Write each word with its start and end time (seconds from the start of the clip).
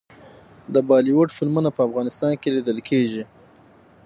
د 0.73 0.75
بالیووډ 0.87 1.29
فلمونه 1.37 1.69
په 1.75 1.81
افغانستان 1.87 2.31
کې 2.41 2.49
لیدل 2.55 2.79
کیږي. 2.89 3.23